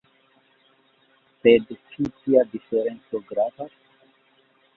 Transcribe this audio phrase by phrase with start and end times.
[1.39, 3.79] Sed ĉu tia diferenco gravas?